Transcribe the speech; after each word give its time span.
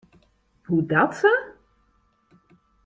Hoedatsa? 0.69 1.33